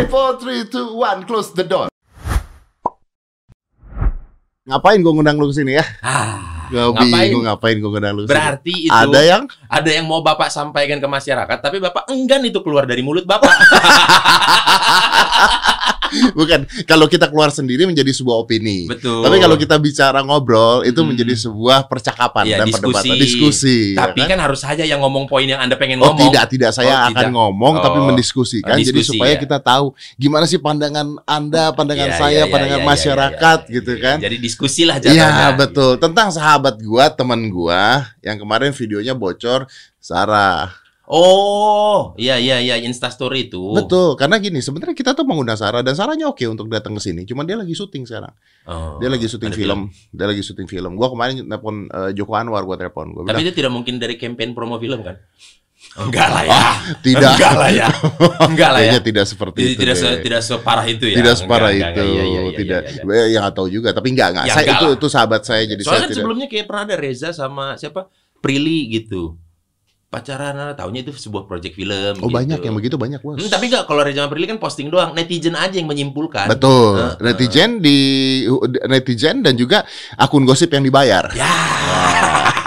[0.00, 1.92] Five, four, three, two, one, close the door.
[4.64, 5.84] Ngapain gue ngundang lu ke sini ya?
[6.00, 7.28] Ah, Gue ngapain?
[7.28, 8.24] bingung ngapain gue ngundang lu.
[8.24, 12.64] Berarti itu Ada yang ada yang mau Bapak sampaikan ke masyarakat, tapi Bapak enggan itu
[12.64, 13.52] keluar dari mulut Bapak.
[16.38, 18.86] bukan kalau kita keluar sendiri menjadi sebuah opini.
[18.86, 19.22] Betul.
[19.22, 21.08] Tapi kalau kita bicara ngobrol itu Hmm.
[21.08, 22.82] menjadi sebuah percakapan Iya, dan diskusi.
[22.82, 23.78] perdebatan diskusi.
[23.92, 24.38] ya tapi kan?
[24.40, 26.26] harus saja yang ngomong poin yang Anda pengen Oh ngomong.
[26.26, 27.32] tidak tidak saya Oh, akan tidak.
[27.32, 29.40] ngomong tapi Oh, mendiskusikan jadi diskusi, supaya ya.
[29.40, 29.86] kita tahu
[30.16, 34.16] gimana sih pandangan Anda, pandangan Iya, saya, iya, pandangan iya, masyarakat iya, iya, gitu kan.
[34.18, 34.96] Jadi diskusi lah.
[34.98, 39.64] Iya betul tentang sahabat gua teman gua yang kemarin videonya bocor
[39.98, 40.72] Sarah.
[41.10, 43.58] Oh, iya iya iya Insta story itu.
[43.74, 47.26] Betul karena gini sebenarnya kita tuh mengundang Sarah dan Sarahnya oke untuk datang ke sini.
[47.26, 48.30] Cuman dia lagi syuting sekarang.
[48.62, 49.80] Oh, Dia lagi syuting ada film.
[50.08, 50.94] Dia lagi syuting film.
[50.94, 53.10] Gua kemarin nelpon eh, Joko Anwar gua telepon.
[53.10, 55.18] Gua Tapi bilang itu tidak mungkin dari campaign promo film kan?
[55.98, 56.52] Enggak lah ya.
[56.52, 57.32] "Ah, tidak.
[57.34, 57.88] Enggak lah ya.
[58.46, 58.84] Enggak lah ya.
[58.86, 59.80] Kayaknya tidak seperti Tidak, itu.
[59.82, 61.16] tidak, se- tidak separah itu ya.
[61.18, 63.24] tidak separah Enggak, itu enggak, iya, iya, iya, tidak iya, iya.
[63.26, 64.94] Yang nggak tahu juga tapi enggak enggak Ya, saya enggak itu lah.
[64.94, 68.00] itu sahabat saya jadi Soalnya saya kan tidak sebelumnya kayak pernah ada Reza sama siapa?
[68.38, 69.34] Prilly gitu.
[70.10, 72.34] Pacaran nah, taunya itu sebuah project film oh gitu.
[72.34, 75.14] banyak yang begitu banyak bos Hmm, tapi enggak kalau Reza sama Prilly kan posting doang,
[75.14, 76.50] netizen aja yang menyimpulkan.
[76.50, 77.14] betul Heeh.
[77.22, 77.98] netizen di
[78.84, 79.86] netizen dan juga
[80.18, 81.46] akun gosip yang dibayar Ya.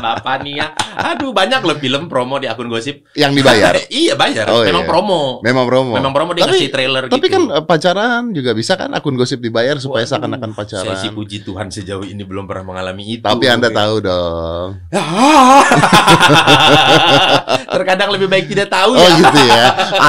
[0.00, 0.66] Bapak nih ya.
[0.94, 3.02] Aduh, banyak loh film promo di akun gosip.
[3.12, 4.46] yang dibayar iya, bayar.
[4.46, 4.88] Oh, Memang iya.
[4.88, 5.20] promo.
[5.40, 7.34] memang promo Memang promo dia tapi ngasih trailer tapi gitu.
[7.34, 11.42] kan eh, pacaran juga bisa kan akun gosip dibayar supaya seakan-akan pacaran Saya sih puji
[11.42, 13.22] Tuhan sejauh ini belum pernah mengalami itu.
[13.22, 13.74] tapi anda Oke.
[13.74, 14.68] tahu dong
[17.66, 19.16] Terkadang lebih baik tidak tahu oh ya.
[19.16, 19.64] gitu ya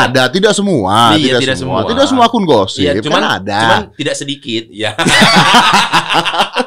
[0.06, 1.80] ada tidak semua Iya, tidak, tidak semua.
[1.82, 1.90] semua.
[1.90, 4.92] tidak semua akun gosip Iya, cuman kan ada cuman tidak sedikit ya.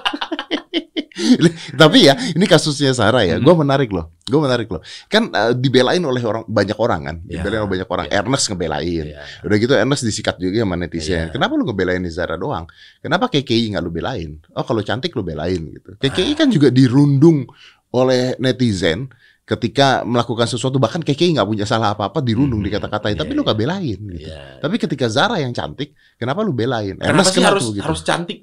[1.82, 3.36] Tapi ya, ini kasusnya Sarah ya.
[3.36, 3.44] Hmm.
[3.44, 4.14] Gue menarik loh.
[4.24, 4.80] Gue menarik loh.
[5.10, 7.16] Kan eh, dibelain oleh orang banyak orang kan.
[7.26, 7.40] Ya.
[7.40, 8.06] Dibelain oleh banyak orang.
[8.08, 8.22] Ya.
[8.22, 9.04] Ernest ngebelain.
[9.12, 9.22] Iya.
[9.44, 11.28] Udah gitu Ernest disikat juga sama netizen.
[11.28, 11.32] Ya.
[11.32, 12.64] Kenapa lu ngebelain Zara doang?
[13.02, 14.38] Kenapa KKI nggak lu belain?
[14.54, 15.96] Oh kalau cantik lu belain gitu.
[15.98, 17.44] KKI kan juga dirundung
[17.88, 19.08] oleh netizen
[19.48, 22.68] ketika melakukan sesuatu bahkan KKI nggak punya salah apa-apa dirundung Hmm.
[22.68, 23.46] dikata-katain Iya, tapi lu iya.
[23.48, 24.28] nggak belain gitu.
[24.28, 24.40] Iya.
[24.60, 27.00] Tapi ketika Zara yang cantik, kenapa lu belain?
[27.00, 27.84] Kenapa Ernest sih kenapa harus begitu?
[27.88, 28.38] harus cantik?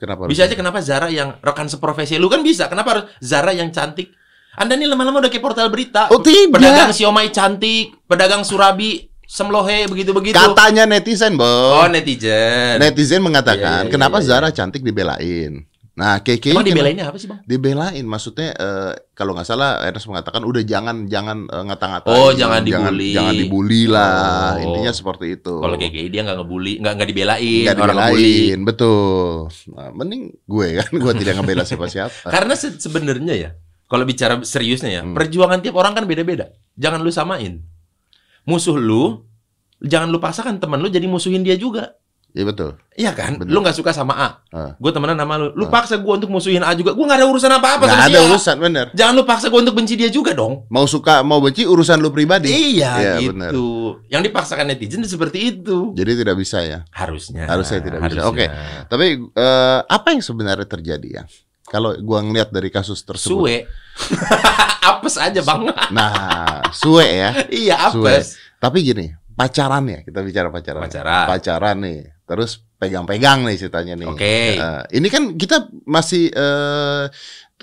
[0.00, 2.72] Kenapa Bisa aja kenapa Zara yang rekan seprofesi lu kan bisa.
[2.72, 4.16] Kenapa harus Zara yang cantik?
[4.56, 6.08] Anda nih lama-lama udah kayak portal berita.
[6.08, 6.56] Oh tidak.
[6.56, 10.34] Pedagang siomay cantik, pedagang surabi semlohe begitu-begitu.
[10.34, 11.46] Katanya netizen, Bos.
[11.46, 12.82] Oh, netizen.
[12.82, 14.30] Netizen mengatakan, Iya, iya, kenapa iya, iya.
[14.34, 15.69] Zara cantik dibelain?
[16.00, 17.44] Nah, KKI Emang dibelainnya apa sih, Bang?
[17.44, 22.64] dibelain, maksudnya eh, kalau nggak salah Ernest mengatakan udah jangan jangan eh, ngata-ngatain, Oh, jangan
[22.64, 23.12] dibully.
[23.12, 24.64] jangan, dibully lah, Oh.
[24.64, 25.52] intinya seperti itu.
[25.52, 28.24] Kalau kayak dia nggak ngebully, nggak nggak dibelain, nggak orang ngebully.
[28.24, 29.28] dibelain, betul.
[29.70, 32.26] Nah, mending gue kan, gue tidak ngebela siapa-siapa.
[32.34, 33.50] Karena se- sebenarnya ya,
[33.84, 35.12] kalau bicara seriusnya ya, Hmm.
[35.12, 36.48] perjuangan tiap orang kan beda-beda.
[36.74, 37.60] Jangan lu samain.
[38.42, 39.20] Musuh lu,
[39.78, 41.99] jangan lu paksakan teman lu jadi musuhin dia juga.
[42.30, 42.70] Iya betul.
[42.94, 43.42] Iya kan?
[43.42, 43.50] Bener.
[43.50, 44.28] Lu nggak suka sama A.
[44.50, 44.70] Ah.
[44.78, 45.50] Gue temenan sama lu.
[45.58, 45.70] Lu Ah.
[45.72, 46.94] paksa gue untuk musuhin A juga.
[46.94, 48.26] Gue nggak ada urusan apa-apa sama ada si A.
[48.30, 48.86] urusan, bener.
[48.94, 50.66] Jangan lu paksa gue untuk benci dia juga dong.
[50.70, 52.50] Mau suka mau benci urusan lu pribadi.
[52.50, 53.30] Iya, Iya, gitu.
[53.34, 53.50] bener.
[54.06, 55.90] Yang dipaksakan netizen seperti itu.
[55.92, 56.86] Jadi tidak bisa ya.
[56.94, 57.50] Harusnya.
[57.50, 58.22] Harusnya tidak bisa.
[58.22, 58.30] harusnya.
[58.30, 58.46] Oke.
[58.86, 61.24] Tapi eh, apa yang sebenarnya terjadi ya?
[61.66, 63.46] Kalau gua ngeliat dari kasus tersebut.
[63.46, 63.56] Suwe.
[64.90, 65.70] apes aja bang.
[65.90, 67.30] Nah, suwe ya.
[67.50, 68.10] iya Suwe.
[68.10, 68.38] apes.
[68.58, 70.82] Tapi gini, pacaran ya, kita bicara pacaran.
[70.82, 71.26] Pacaran.
[71.26, 71.98] Pacaran nih.
[72.30, 74.06] Terus pegang-pegang nih ceritanya nih.
[74.06, 74.54] Oke.
[74.54, 77.10] Eh, ini kan kita masih eh,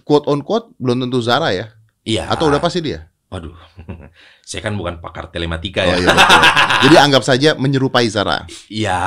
[0.04, 1.72] quote on quote belum tentu Zara ya.
[2.04, 2.28] Iya.
[2.28, 3.08] Atau udah pasti dia?
[3.28, 3.56] Waduh,
[4.48, 6.00] saya kan bukan pakar telematika Oh ya.
[6.00, 6.42] iya betul.
[6.88, 8.44] Jadi anggap saja menyerupai Zara.
[8.68, 9.00] Iya.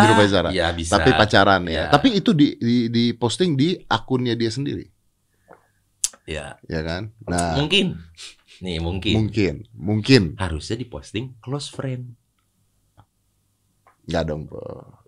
[0.00, 0.48] Menyerupai Zara.
[0.52, 1.00] Iya bisa.
[1.00, 1.72] Tapi pacaran ya.
[1.72, 1.84] Iya.
[1.92, 4.84] Tapi itu di, di di posting di akunnya dia sendiri,
[6.28, 7.12] ya ya kan?
[7.24, 8.00] Nah, mungkin.
[8.64, 9.12] Nih mungkin.
[9.12, 12.16] mungkin, mungkin Harusnya diposting close friend.
[14.06, 14.58] Nggak dong, Po.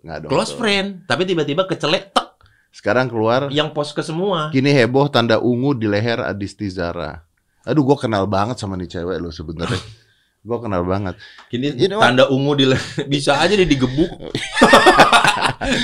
[0.03, 0.31] nggak dong.
[0.31, 0.59] Close Po.
[0.61, 1.07] friend.
[1.07, 2.27] Tapi tiba-tiba kecelek tek
[2.69, 4.53] Sekarang keluar yang post ke semua.
[4.53, 7.17] Kini heboh tanda ungu di leher Adisti Zara.
[7.65, 9.81] Aduh, gue kenal banget sama nih cewek lo sebenarnya.
[10.47, 11.15] gue kenal banget.
[11.49, 12.13] Gini You know what?
[12.13, 12.65] tanda ungu di
[13.09, 14.07] bisa aja dia digebuk.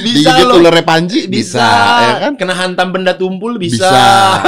[0.06, 0.58] Digigit loh.
[0.64, 1.62] ularnya Panji bisa,
[2.00, 2.34] ya kan?
[2.40, 3.92] Kena hantam benda tumpul bisa.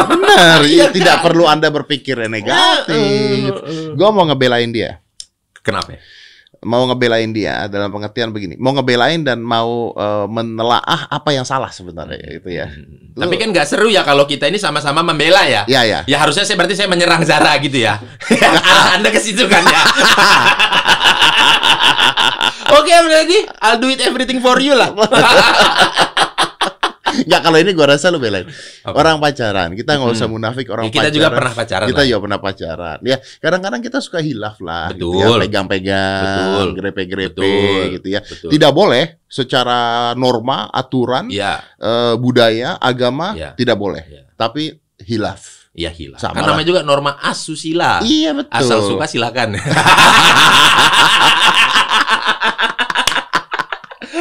[0.07, 1.23] Benar, Iya tidak kan?
[1.29, 2.95] perlu Anda berpikir negatif.
[2.95, 3.91] Eh.
[3.93, 5.03] Gue mau ngebelain dia.
[5.61, 5.99] Kenapa?
[6.65, 8.57] Mau ngebelain dia dalam pengertian begini.
[8.57, 12.69] Mau ngebelain dan mau eh, menelaah apa yang salah sebenarnya itu ya.
[12.69, 13.13] Hmm.
[13.17, 15.65] Tapi kan nggak seru ya kalau kita ini sama-sama membela ya.
[15.69, 16.01] Ya ya.
[16.09, 18.01] Ya harusnya saya berarti saya menyerang Zara gitu ya.
[18.71, 19.81] Arah Anda ke situ kan ya.
[22.77, 24.91] Oke, berarti I'll do it everything for you lah.
[27.27, 28.47] Enggak kalau ini gua rasa lu belain.
[28.47, 28.95] Apa?
[28.95, 30.39] Orang pacaran, kita nggak usah Mm-mm.
[30.39, 31.17] munafik orang Ya, kita pacaran.
[31.19, 32.07] juga pernah pacaran Kita lah.
[32.07, 32.97] juga pernah pacaran.
[33.03, 35.19] Ya, kadang-kadang kita suka hilaf lah gitu Betul.
[35.19, 37.51] ya, pegang-pegang, grepe-grepe
[37.93, 38.23] gitu ya.
[38.23, 38.49] Betul.
[38.49, 39.79] Tidak boleh secara
[40.15, 43.51] norma, aturan, Iya, eh, budaya, agama Iya.
[43.53, 44.07] tidak boleh.
[44.07, 44.23] Iya.
[44.33, 44.71] Tapi
[45.03, 45.67] hilaf.
[45.77, 46.17] iya hilang.
[46.17, 48.01] Sama Kan namanya juga norma asusila.
[48.01, 48.49] Iya betul.
[48.49, 49.53] Asal suka silakan.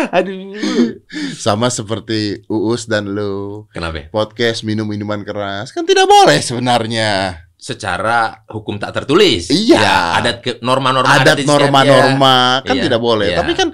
[0.19, 1.00] Aduh.
[1.35, 4.06] Sama seperti Uus dan lu Kenapa?
[4.11, 7.43] podcast minum minuman keras kan tidak boleh sebenarnya.
[7.56, 9.50] Secara hukum tak tertulis.
[9.50, 9.81] Iya.
[9.81, 13.32] Ya, adat ke norma-norma Adat norma-norma kan Iya, tidak boleh.
[13.35, 13.38] iya.
[13.43, 13.69] Tapi kan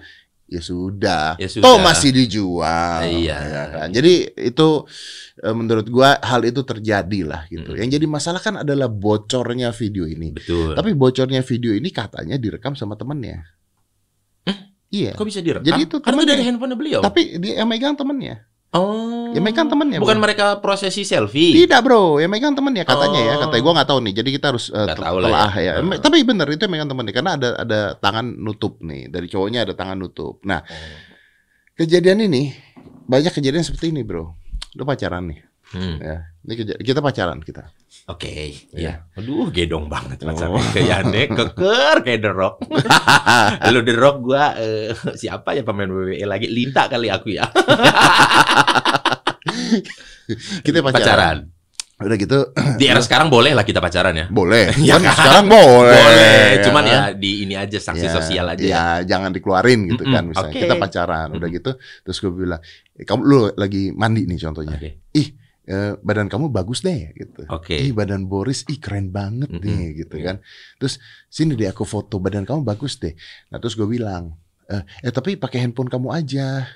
[0.49, 1.27] ya sudah.
[1.37, 1.81] Ya Toh sudah.
[1.81, 3.01] masih dijual.
[3.05, 3.37] Iya.
[3.37, 3.89] ya kan?
[3.93, 4.69] Jadi itu
[5.41, 7.73] eh, menurut gua hal itu terjadi lah gitu.
[7.73, 7.79] Mm.
[7.85, 10.33] Yang jadi masalah kan adalah bocornya video ini.
[10.33, 10.73] Betul.
[10.73, 13.45] Tapi bocornya video ini katanya direkam sama temennya.
[14.93, 15.17] Iya.
[15.17, 15.65] Kok bisa direkam?
[15.65, 16.37] Jadi itu temennya.
[16.37, 17.01] dari handphone beliau.
[17.01, 18.45] Tapi dia yang megang temennya.
[18.77, 19.33] oh.
[19.33, 19.97] Yang megang temennya.
[19.97, 20.25] Bukan bro.
[20.29, 21.57] mereka prosesi selfie.
[21.57, 23.33] Tidak bro, yang megang temennya katanya ya.
[23.41, 23.49] Oh.
[23.49, 24.13] Katanya gua nggak tahu nih.
[24.21, 25.73] Jadi kita harus tel- tahu lah telah ya.
[25.73, 25.73] ya.
[25.81, 25.97] Oh.
[25.97, 29.09] Tapi bener itu yang megang temennya karena ada ada tangan nutup nih.
[29.09, 30.45] Dari cowoknya ada tangan nutup.
[30.45, 30.77] Nah, Oh.
[31.75, 32.53] kejadian ini
[33.09, 34.37] banyak kejadian seperti ini bro.
[34.77, 35.41] Lu pacaran nih.
[35.73, 35.97] Hmm.
[35.99, 37.65] Ya, ini kita pacaran kita.
[38.05, 39.05] Oke, Iya.
[39.09, 39.17] ya.
[39.17, 40.29] Aduh, gedong banget Oh.
[40.29, 40.63] pacarnya.
[40.71, 42.55] Kayak aneh, keker kayak The Rock.
[43.73, 46.47] Lu The Rock gua eh, siapa ya pemain WWE lagi?
[46.47, 47.47] Lita kali aku ya.
[50.63, 50.99] kita pacaran.
[50.99, 51.37] Pacaran.
[52.03, 52.39] Udah gitu
[52.83, 54.27] Di era sekarang boleh lah kita pacaran ya.
[54.27, 54.75] boleh.
[54.83, 55.15] Ya kan kan?
[55.15, 55.95] sekarang boleh.
[55.95, 56.91] Boleh, cuman kan?
[56.91, 58.63] ya di ini aja sanksi Ya, sosial aja.
[58.63, 60.51] Ya, jangan dikeluarin gitu kan Mm-mm, misalnya.
[60.51, 60.59] oke.
[60.59, 61.71] Kita pacaran udah gitu
[62.03, 62.59] terus gue bilang,
[62.93, 64.91] "Eh, "Kamu lu lagi mandi nih contohnya." Oke.
[65.63, 67.47] Eh, badan kamu bagus deh gitu.
[67.47, 67.79] Oke.
[67.79, 70.35] Ih badan Boris, ih keren banget Mm-mm, nih gitu iya.
[70.35, 70.37] kan.
[70.83, 70.99] Terus
[71.31, 73.15] sini deh aku foto badan kamu bagus deh.
[73.47, 74.35] Nah terus gue bilang,
[74.67, 76.67] eh, eh tapi pakai handphone kamu aja.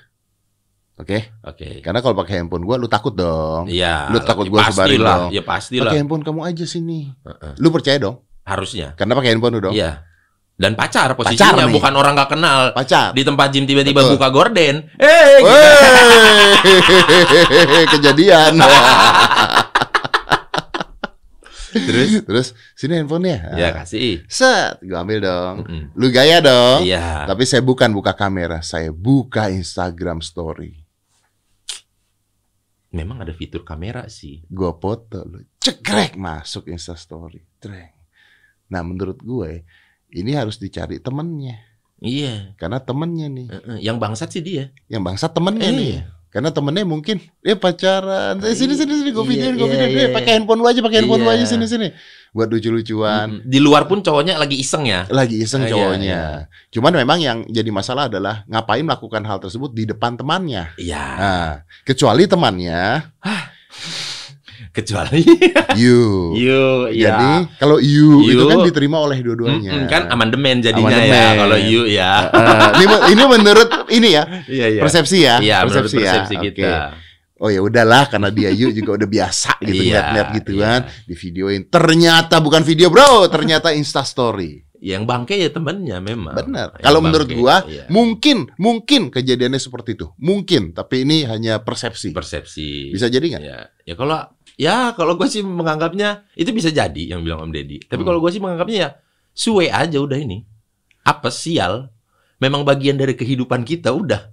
[0.97, 1.83] Oke, Oke.
[1.83, 3.67] karena kalau pakai handphone gue lu takut dong.
[3.67, 4.07] Iya.
[4.07, 5.29] Lu takut ya gua sebarin pastilah, dong.
[5.35, 5.83] Ya pastilah.
[5.91, 6.99] Pakai handphone kamu aja sini.
[7.27, 7.53] Heeh.
[7.59, 8.23] Lu percaya dong?
[8.47, 8.95] Harusnya.
[8.95, 9.75] Karena pakai handphone lu dong.
[9.75, 10.07] Iya.
[10.57, 11.77] Dan pacar posisinya nih.
[11.77, 12.73] bukan orang nggak kenal.
[12.73, 13.13] Pacar.
[13.13, 14.17] Di tempat gym tiba-tiba Betul.
[14.17, 14.89] buka gorden.
[14.97, 15.45] Eh, gitu.
[15.45, 18.57] Wey, kejadian.
[21.77, 22.25] Terus?
[22.25, 23.53] Terus sini handphonenya.
[23.53, 24.25] Ya kasih.
[24.25, 25.61] Set, gue ambil dong.
[25.61, 25.93] Mm-mm.
[25.93, 26.81] Lu gaya dong.
[26.81, 27.29] Iya.
[27.29, 30.73] Tapi saya bukan buka kamera, saya buka Instagram Story.
[32.97, 34.41] Memang ada fitur kamera sih.
[34.49, 37.45] Gue foto, lu cekrek masuk Insta Story.
[37.61, 37.93] Treng.
[38.73, 39.61] Nah menurut gue
[40.17, 41.61] ini harus dicari temennya.
[41.97, 42.53] Iya.
[42.57, 43.47] Karena temennya nih.
[43.81, 44.69] Yang bangsat sih dia.
[44.85, 45.77] yang bangsa temennya Iya.
[45.81, 45.95] nih.
[46.27, 48.37] Karena temennya mungkin dia pacaran.
[48.43, 49.93] Eh, sini sini sini gue Iya, videoin, gue iya, videoin.
[49.95, 50.05] iya.
[50.05, 51.39] Eh, pakai handphone lu aja, pakai handphone lu Iya.
[51.39, 51.87] aja sini sini.
[52.35, 53.41] Buat lucu-lucuan.
[53.41, 55.07] Di luar pun cowoknya lagi iseng ya.
[55.09, 56.21] Lagi iseng Ah, iya, cowoknya.
[56.69, 60.69] Cuman memang yang jadi masalah adalah ngapain melakukan hal tersebut di depan temannya.
[60.77, 61.01] Iya.
[61.17, 61.49] Nah,
[61.81, 63.07] kecuali temannya
[64.77, 65.25] Kecuali
[65.81, 66.37] you.
[66.37, 66.61] you
[66.93, 67.17] ya.
[67.17, 68.45] Jadi kalau you, itu You.
[68.45, 69.73] kan diterima oleh dua-duanya.
[69.73, 71.33] Mm-mm, kan amandemen jadinya ya Amandemen.
[71.41, 72.11] kalau you ya.
[72.29, 74.81] Eh, ini, ini menurut ini ya Iya iya.
[74.85, 76.11] persepsi ya, Iya, menurut persepsi, ya.
[76.13, 76.71] persepsi kita.
[77.37, 80.61] Oh ya udahlah karena dia you juga udah biasa gitu Iya, lihat-lihat gitu iya.
[80.61, 81.61] kan di videoin.
[81.69, 84.61] Ternyata bukan video bro, ternyata Insta Story.
[84.77, 86.37] Yang bangke ya temennya memang.
[86.37, 86.77] Benar.
[86.77, 87.89] Kalau menurut gua iya.
[87.89, 90.13] mungkin mungkin kejadiannya seperti itu.
[90.21, 92.13] Mungkin, tapi ini hanya persepsi.
[92.13, 92.93] persepsi.
[92.93, 93.41] Bisa jadi nggak?
[93.41, 94.21] Ya, ya kalau
[94.57, 97.85] ya kalau gue sih menganggapnya itu bisa jadi yang bilang Om Deddy.
[97.85, 98.07] Tapi Hmm.
[98.09, 98.89] kalau gue sih menganggapnya ya
[99.31, 100.41] suwe aja udah ini.
[101.01, 101.89] Apa sial?
[102.37, 104.29] Memang bagian dari kehidupan kita udah.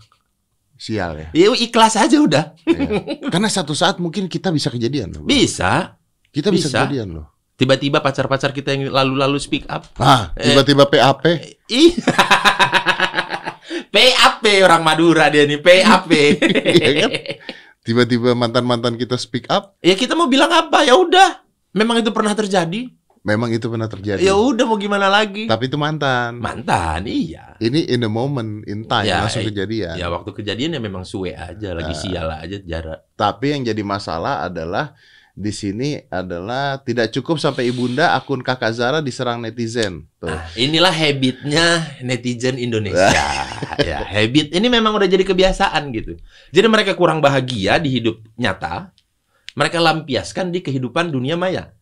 [0.75, 1.27] Sial ya.
[1.31, 2.51] Ya ikhlas aja udah.
[2.67, 3.31] Iya.
[3.31, 5.23] Karena satu saat mungkin kita bisa kejadian loh.
[5.23, 5.95] Bisa.
[6.29, 6.77] Kita bisa, bisa.
[6.83, 7.27] kejadian loh.
[7.55, 9.87] Tiba-tiba pacar-pacar kita yang lalu-lalu speak up.
[9.97, 10.51] Ah, Eh.
[10.51, 11.23] tiba-tiba PAP.
[11.71, 11.95] Ih.
[13.95, 16.11] PAP orang Madura dia nih, PAP.
[16.75, 17.11] Iya kan?
[17.85, 19.77] Tiba-tiba mantan-mantan kita speak up.
[19.79, 20.83] ya kita mau bilang apa?
[20.83, 21.45] Ya udah.
[21.71, 22.89] Memang itu pernah terjadi.
[23.25, 24.21] Memang itu pernah terjadi.
[24.21, 25.49] Ya udah mau gimana lagi?
[25.49, 26.41] Tapi itu mantan.
[26.41, 27.57] Mantan, iya.
[27.57, 29.97] Ini in the moment, in time, Ya, langsung eh, kejadian.
[29.97, 32.01] Ya waktu kejadian ya memang suwe aja, lagi Ah.
[32.01, 33.01] sial aja jarak.
[33.17, 34.93] Tapi yang jadi masalah adalah
[35.35, 40.07] di sini adalah tidak cukup sampai ibunda akun kakak Zara diserang netizen.
[40.23, 40.31] Tuh.
[40.31, 43.11] Nah, inilah habitnya netizen Indonesia.
[43.83, 46.15] ya, habit ini memang udah jadi kebiasaan gitu.
[46.55, 48.95] Jadi mereka kurang bahagia di hidup nyata,
[49.59, 51.75] mereka lampiaskan di kehidupan dunia maya.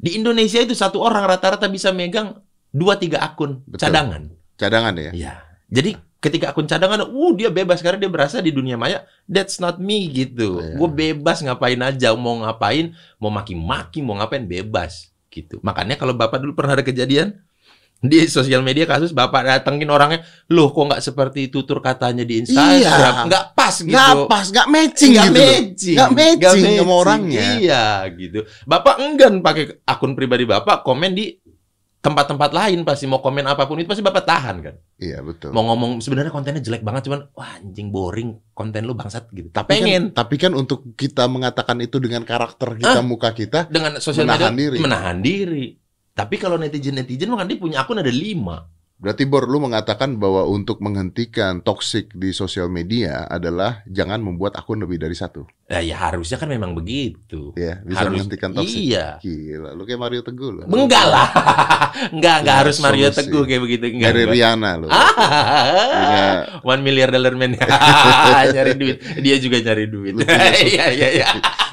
[0.00, 2.40] Di Indonesia itu satu orang rata-rata bisa megang
[2.72, 3.84] dua tiga akun Betul.
[3.84, 4.22] cadangan.
[4.56, 5.12] Cadangan ya.
[5.12, 5.34] Iya.
[5.68, 9.06] Jadi ketika akun cadangan, uh dia bebas karena dia berasa di dunia maya.
[9.26, 10.58] That's not me gitu.
[10.58, 10.74] Iya.
[10.74, 15.62] Gue bebas ngapain aja, mau ngapain, mau maki-maki, mau ngapain bebas gitu.
[15.62, 17.38] Makanya kalau bapak dulu pernah ada kejadian,
[17.98, 20.22] Di sosial media kasus bapak datengin orangnya,
[20.54, 23.26] loh kok nggak seperti tutur katanya di Instagram, Iya.
[23.26, 23.90] nggak pas gitu.
[23.90, 25.34] Nggak pas, nggak matching Nggak gitu.
[25.42, 26.90] matching, Nggak matching Nggak sama matching.
[26.94, 27.42] orangnya.
[27.58, 27.84] Iya,
[28.14, 28.38] gitu.
[28.70, 31.42] Bapak enggan pakai akun pribadi bapak komen di
[31.98, 34.74] tempat-tempat lain pasti mau komen apa pun itu pasti bapak tahan kan.
[35.02, 35.50] Iya betul.
[35.50, 39.50] Mau ngomong sebenarnya kontennya jelek banget cuman wah anjing boring konten lu bangsat gitu.
[39.50, 43.98] Tapi pengen kan, tapi kan untuk kita mengatakan itu dengan karakter kita, muka kita, dengan
[43.98, 44.76] sosial menahan media diri.
[44.78, 45.66] menahan diri.
[46.14, 48.66] Tapi kalau netizen-netizen mah kan dia punya akun ada lima.
[48.98, 54.82] Berarti Bor lu mengatakan bahwa untuk menghentikan toxic di sosial media adalah jangan membuat akun
[54.82, 55.46] lebih dari satu.
[55.68, 57.54] Nah, ya harusnya kan memang begitu.
[57.54, 58.90] Ya, bisa Harus- menghentikan toxic.
[58.90, 59.22] Iya.
[59.22, 60.62] Gila, lu kayak Mario Teguh lu.
[60.66, 61.28] Enggak lah.
[62.16, 63.18] enggak, enggak Punya harus Mario solusi.
[63.22, 64.10] Teguh kayak begitu enggak.
[64.16, 64.24] Dari.
[64.32, 64.88] Rihanna lu.
[64.90, 66.26] Punya
[66.74, 67.54] one million dollar man
[68.56, 68.96] nyari duit.
[69.22, 70.14] Dia juga nyari duit.
[70.18, 70.74] Solusi.
[70.74, 71.26] Iya iya iya.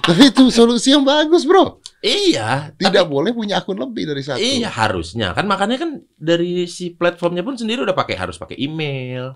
[0.06, 1.82] Tapi itu solusi yang bagus, Bro.
[2.00, 2.70] Iya.
[2.78, 4.38] Tidak boleh punya akun lebih dari satu.
[4.38, 9.34] Iya harusnya kan makanya kan dari si platformnya pun sendiri udah pakai harus pakai email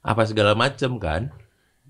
[0.00, 1.32] apa segala macam kan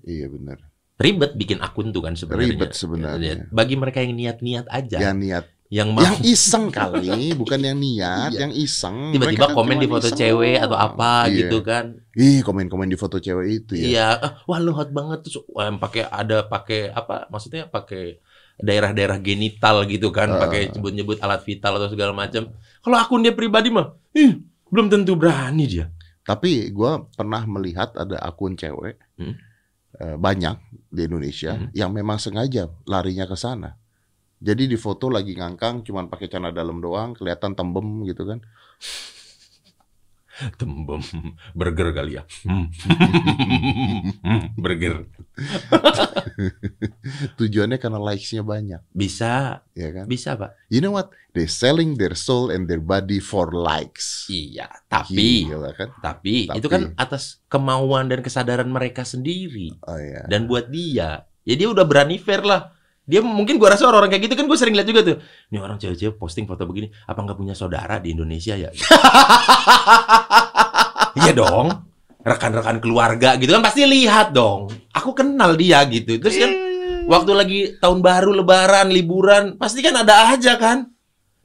[0.01, 0.63] Iya benar.
[0.95, 3.33] ribet bikin akun tuh kan sebenarnya Ribet sebenarnya.
[3.49, 8.29] bagi mereka yang niat-niat aja Yang niat, yang mau yang iseng kali, bukan yang niat,
[8.29, 8.45] Iya.
[8.45, 9.09] yang iseng.
[9.09, 11.33] tiba-tiba kan komen di foto iseng cewek atau apa Iya.
[11.41, 13.83] gitu kan Ih, komen-komen di foto cewek itu ya.
[13.83, 15.41] iya ah, wah lu hot banget terus
[15.81, 18.21] pakai ada pakai apa maksudnya pakai
[18.55, 20.45] daerah-daerah genital gitu kan Ah.
[20.45, 25.17] pakai nyebut-nyebut alat vital atau segala macam kalau akun dia pribadi mah ih belum tentu
[25.17, 25.89] berani dia
[26.21, 29.35] Tapi gua pernah melihat ada akun cewek Hmm.
[29.95, 30.55] eh, banyak
[30.87, 31.67] di Indonesia Hmm.
[31.73, 33.75] yang memang sengaja larinya ke sana.
[34.43, 38.43] Jadi di foto lagi ngangkang, cuman pakai celana dalam doang, kelihatan tembem gitu kan.
[40.57, 40.97] Tembem
[41.53, 42.25] burger kali ya.
[42.43, 42.65] Hmm.
[44.57, 45.05] burger.
[47.37, 50.05] Tujuannya karena likes-nya banyak, Bisa, ya kan?
[50.09, 50.57] bisa, Pak.
[50.67, 51.13] You know what?
[51.31, 54.25] They selling their soul and their body for likes.
[54.25, 55.89] Iya, tapi Gila kan?
[55.99, 56.57] tapi Tapi.
[56.57, 60.25] itu kan atas kemauan dan kesadaran mereka sendiri Oh iya.
[60.25, 61.25] dan buat dia.
[61.41, 62.73] Ya dia udah berani fair lah.
[63.03, 65.17] Dia mungkin gua rasa orang-orang kayak gitu kan gue sering lihat juga tuh.
[65.51, 68.71] Ini orang cewek-cewek posting foto begini, apa nggak punya saudara di Indonesia ya?
[71.13, 71.67] Iya dong.
[72.23, 74.71] Rekan-rekan keluarga gitu kan pasti lihat dong.
[74.95, 76.17] Aku kenal dia gitu.
[76.17, 76.51] Terus kan
[77.05, 80.87] waktu lagi tahun baru, lebaran, liburan, pasti kan ada aja kan.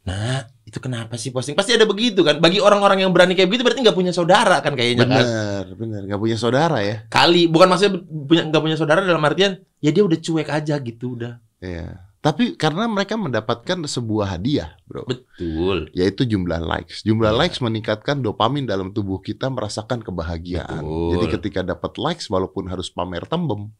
[0.06, 1.58] Nah, itu kenapa sih posting?
[1.58, 2.38] Pasti ada begitu kan.
[2.38, 5.20] Bagi orang-orang yang berani kayak begitu berarti nggak punya saudara kan kayaknya kan.
[5.20, 6.00] Bener, bener.
[6.08, 6.96] Nggak punya saudara ya.
[7.10, 11.18] Kali, bukan maksudnya punya nggak punya saudara dalam artian ya dia udah cuek aja gitu
[11.18, 11.42] udah.
[11.58, 12.06] Iya.
[12.18, 15.06] Tapi karena mereka mendapatkan sebuah hadiah, bro.
[15.06, 15.86] Betul.
[15.94, 17.06] yaitu jumlah likes.
[17.06, 17.38] Jumlah Iya.
[17.46, 20.82] likes meningkatkan dopamin dalam tubuh kita merasakan kebahagiaan.
[20.82, 21.10] Betul.
[21.14, 23.70] Jadi ketika dapat likes walaupun harus pamer tembem,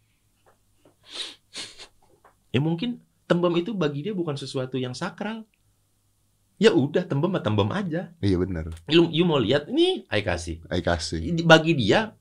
[2.49, 5.45] Ya mungkin tembem itu bagi dia bukan sesuatu yang sakral.
[6.59, 8.11] Ya udah tembem mah tembem aja.
[8.19, 8.67] iya benar.
[8.91, 10.59] You, you mau lihat ini, I kasih.
[10.67, 11.47] Saya kasih.
[11.47, 12.18] Bagi dia,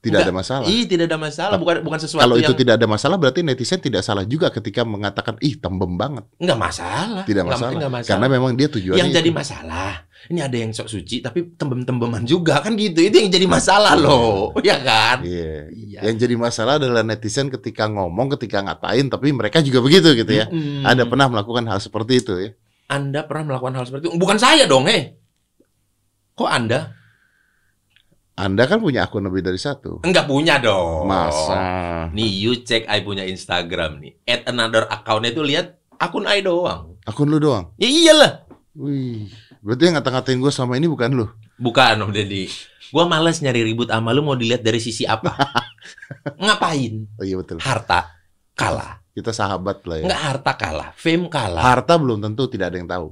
[0.00, 0.26] Tidak Enggak.
[0.26, 0.64] ada masalah.
[0.64, 1.56] ih tidak ada masalah.
[1.56, 4.80] Bukan bukan sesuatu Kalau itu yang tidak ada masalah berarti netizen tidak salah juga ketika
[4.80, 6.24] mengatakan ih tembem banget.
[6.34, 7.20] nggak masalah.
[7.22, 7.76] Tidak Nggak- masalah.
[7.76, 8.08] nggak masalah.
[8.08, 9.36] Karena memang dia tujuannya yang jadi itu.
[9.36, 9.92] masalah
[10.22, 14.52] ini ada yang sok suci tapi tembem-tembeman juga kan gitu itu yang jadi masalah loh
[14.60, 15.68] ya kan Iya.
[15.68, 20.28] iya Yang jadi masalah adalah netizen ketika ngomong, ketika ngatain, tapi mereka juga begitu gitu
[20.30, 20.44] ya.
[20.46, 20.80] Mm-mm.
[20.82, 22.50] Ada pernah melakukan hal seperti itu ya?
[22.86, 25.14] anda pernah melakukan hal seperti itu bukan saya dong eh
[26.32, 26.98] kok anda
[28.40, 30.00] Anda kan punya akun lebih dari satu.
[30.00, 32.08] enggak punya dong Masa?
[32.08, 36.96] nih you cek I punya Instagram nih add another account itu lihat akun I doang
[37.02, 37.76] Akun lu doang?
[37.76, 39.28] ya iyalah Wih,
[39.60, 41.26] berarti yang ngata-ngatain gue selama ini bukan lu?
[41.56, 42.48] bukan Om Deddy
[42.88, 45.30] gua males nyari ribut sama lu mau dilihat dari sisi apa
[46.38, 47.60] ngapain Oh iya betul.
[47.60, 48.08] harta
[48.52, 50.04] kalah Kita sahabat lah ya.
[50.06, 53.06] enggak harta kalah fame kalah Harta belum tentu tidak ada yang tahu.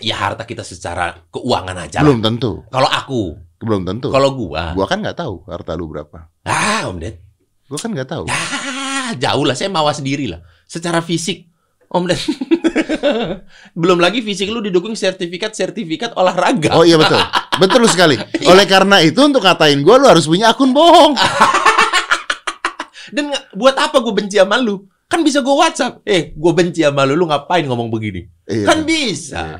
[0.00, 2.04] Ya harta kita secara keuangan aja lah.
[2.06, 2.62] Belum tentu.
[2.68, 3.22] Kalau aku,
[3.58, 4.08] Belum tentu.
[4.08, 6.30] kalau gua, Gua kan nggak tahu harta lu berapa.
[6.44, 7.18] ah Om Ded,
[7.66, 8.24] Gua kan nggak tahu.
[8.26, 10.40] ah jauh lah, saya mawas sendiri lah.
[10.64, 11.48] Secara fisik,
[11.88, 12.20] Om Ded,
[13.80, 16.72] belum lagi fisik lu didukung sertifikat-sertifikat olahraga.
[16.72, 17.18] Oh iya betul.
[17.58, 18.16] betul sekali.
[18.50, 21.16] Oleh karena itu untuk ngatain gua lu harus punya akun bohong.
[23.08, 24.84] Dan buat apa gue benci sama lu?
[25.08, 26.04] Kan bisa gue WhatsApp.
[26.04, 28.28] Eh, gue benci sama lu, lu ngapain ngomong begini?
[28.44, 28.68] Iya.
[28.68, 29.40] Kan bisa.
[29.40, 29.58] Iya.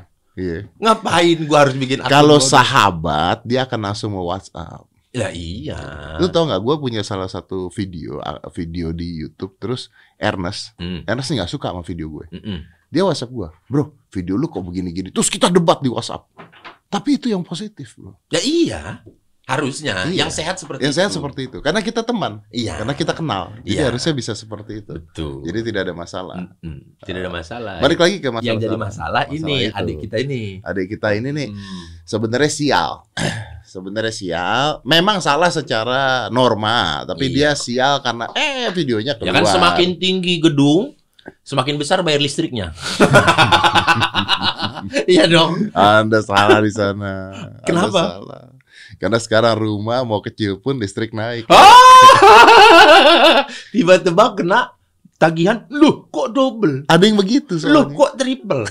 [0.79, 4.87] Ngapain gue harus bikin akun Kalau sahabat dia akan langsung mau WhatsApp.
[5.09, 5.81] Ya iya.
[6.21, 6.61] Lu tau nggak?
[6.61, 8.21] Gua punya salah satu video
[8.53, 9.57] video di YouTube.
[9.57, 9.89] Terus
[10.21, 12.29] Ernest, Hmm, Ernest nggak suka sama video gue.
[12.29, 12.61] mm-mm.
[12.89, 15.09] Dia WhatsApp gua, bro, video lu kok begini-gini.
[15.13, 16.29] Terus kita debat di WhatsApp.
[16.89, 18.17] Tapi itu yang positif, bro.
[18.29, 19.01] Ya iya.
[19.49, 20.21] Harusnya Iya.
[20.23, 21.15] yang sehat seperti Yang itu.
[21.17, 21.59] seperti itu.
[21.59, 22.77] Karena kita teman, Iya.
[22.77, 23.57] karena kita kenal.
[23.65, 23.89] Jadi Iya.
[23.89, 24.93] harusnya bisa seperti itu.
[24.93, 25.41] Betul.
[25.41, 26.37] Jadi tidak ada masalah.
[26.37, 27.01] Mm-mm.
[27.01, 27.77] tidak ada masalah.
[27.81, 28.45] Balik lagi ke masalah.
[28.45, 29.73] yang jadi masalah, ini itu.
[29.73, 30.43] adik kita ini.
[30.61, 31.85] Adik kita ini nih Hmm.
[32.05, 32.91] sebenarnya sial.
[33.65, 34.67] sebenarnya sial.
[34.85, 37.35] Memang salah secara norma, tapi Iya.
[37.35, 39.41] dia sial karena eh videonya Ya keluar.
[39.41, 40.93] kan semakin tinggi gedung,
[41.41, 42.77] semakin besar bayar listriknya.
[45.07, 45.73] Iya dong.
[45.75, 47.35] Anda salah di sana.
[47.35, 48.01] Anda Kenapa?
[48.15, 48.45] salah.
[48.99, 51.47] Karena sekarang rumah mau kecil pun listrik naik.
[51.49, 53.47] Ah!
[53.75, 54.75] Tiba-tiba kena
[55.19, 56.87] tagihan, loh kok double?
[56.87, 57.95] Ada yang begitu Loh soalnya.
[57.95, 58.65] kok triple?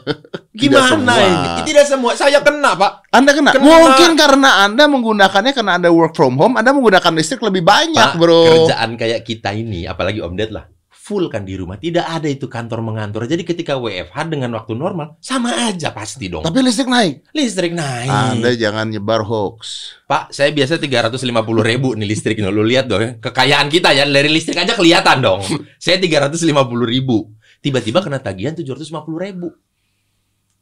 [0.58, 1.48] Gimana ini?
[1.70, 2.18] Tidak semua.
[2.18, 3.10] Saya kena, Pak.
[3.14, 3.50] Anda kena.
[3.54, 3.62] Kena.
[3.62, 8.18] Mungkin karena Anda menggunakannya karena Anda work from home, Anda menggunakan listrik lebih banyak, Pak,
[8.18, 8.66] Bro.
[8.66, 10.66] kerjaan kayak kita ini, apalagi Om Ded lah,
[11.08, 11.80] full kan di rumah.
[11.80, 13.24] Tidak ada itu kantor mengantor.
[13.24, 16.44] Jadi ketika WFH dengan waktu normal, sama aja pasti dong.
[16.44, 17.24] Tapi listrik naik.
[17.32, 18.12] Listrik naik.
[18.12, 19.96] Anda jangan nyebar hoax.
[20.04, 21.24] Pak, saya biasa 350
[21.64, 22.36] ribu nih listrik.
[22.36, 22.52] nih.
[22.52, 23.10] Lu lihat dong, ya.
[23.16, 24.04] kekayaan kita ya.
[24.04, 25.40] Dari listrik aja kelihatan dong.
[25.80, 26.44] saya 350
[26.84, 27.32] ribu.
[27.64, 28.92] Tiba-tiba kena tagihan 750
[29.24, 29.48] ribu.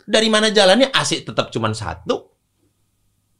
[0.07, 0.95] Dari mana jalannya?
[0.95, 2.31] AC tetap cuma satu.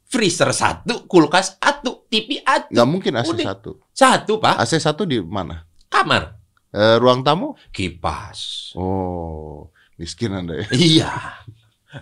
[0.07, 2.71] Freezer satu, kulkas satu, TV satu.
[2.75, 3.47] Nggak mungkin AC Udah.
[3.55, 3.71] satu.
[3.91, 4.55] Satu, Pak.
[4.63, 5.67] AC satu di mana?
[5.91, 6.46] Kamar.
[6.77, 7.57] Eh, ruang tamu?
[7.73, 8.71] Kipas.
[8.77, 10.67] Oh, miskin Anda ya.
[10.77, 11.11] Iya.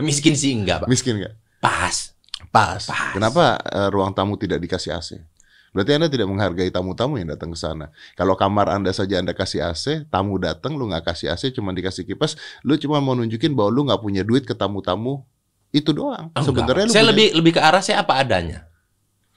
[0.03, 0.89] Miskin sih enggak, Pak.
[0.91, 1.35] Miskin nggak?
[1.63, 2.11] Pas.
[2.51, 2.83] Pas.
[2.83, 3.13] Pas.
[3.15, 5.23] Kenapa eh, ruang tamu tidak dikasih AC?
[5.71, 7.91] Berarti Anda tidak menghargai tamu-tamu yang datang ke sana.
[8.15, 12.03] Kalau kamar Anda saja Anda kasih AC, tamu datang lu nggak kasih AC, cuma dikasih
[12.05, 15.27] kipas, lu cuma mau nunjukin bahwa lu nggak punya duit ke tamu-tamu
[15.71, 16.31] itu doang.
[16.31, 18.71] Enggak, Sebenarnya lu saya punya- lebih lebih ke arah saya apa adanya.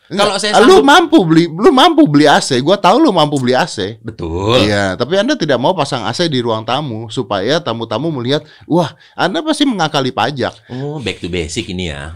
[0.10, 2.60] Kalau saya Ah, lu sanggup- mampu beli, lu mampu beli AC.
[2.60, 4.00] Gua tahu lu mampu beli AC.
[4.00, 4.64] Betul.
[4.64, 9.40] Iya, tapi Anda tidak mau pasang AC di ruang tamu supaya tamu-tamu melihat, wah, Anda
[9.42, 10.56] pasti mengakali pajak.
[10.70, 12.16] Oh, back to basic ini ya.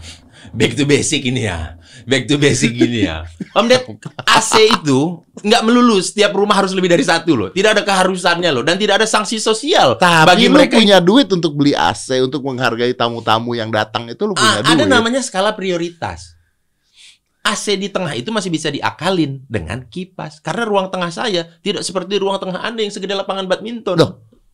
[0.50, 1.78] Back to basic ini ya.
[2.02, 3.22] Back to basic ini ya.
[3.52, 3.86] Om Ded,
[4.26, 5.00] AC itu
[5.38, 7.48] nggak melulu setiap rumah harus lebih dari satu loh.
[7.48, 10.76] Tidak ada keharusannya loh dan tidak ada sanksi sosial Tapi bagi lu mereka.
[10.76, 14.74] punya duit untuk beli AC, untuk menghargai tamu-tamu yang datang itu lu punya Ah, duit.
[14.74, 16.34] ada namanya skala prioritas.
[17.42, 20.38] AC di tengah itu masih bisa diakalin dengan kipas.
[20.38, 23.98] Karena ruang tengah saya tidak seperti ruang tengah Anda yang segede lapangan badminton.
[23.98, 24.12] Loh,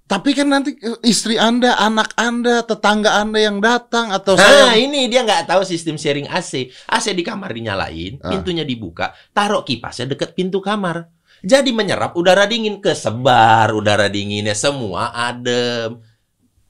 [0.08, 4.80] Tapi kan nanti eh, istri Anda, anak Anda, tetangga Anda yang datang atau Nah, saya
[4.80, 6.72] ini dia nggak tahu sistem sharing AC.
[6.88, 8.32] AC di kamar dinyalain, Ah.
[8.32, 11.12] pintunya dibuka, taruh kipasnya deket pintu kamar.
[11.44, 16.00] Jadi menyerap udara dingin, kesebar udara dinginnya semua adem.